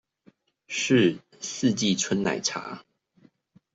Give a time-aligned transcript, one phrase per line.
[0.67, 2.83] 是四季春奶茶